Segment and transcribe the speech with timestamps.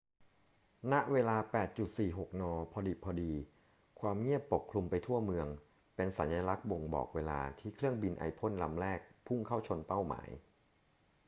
[0.91, 1.37] ณ เวลา
[1.89, 3.31] 8.46 น พอดิบพอดี
[3.99, 5.47] ความเงียบปกคลุมไปทั่วเมือง
[5.95, 10.29] เป็นสัญลักษณ์บ่งบอกเวลาที่เครื่องบินไอพ่นลำแรกพุ่งเข้าชนเป้าหมาย